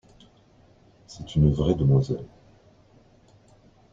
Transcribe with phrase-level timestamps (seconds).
[1.05, 2.25] C’est une vraie demoiselle.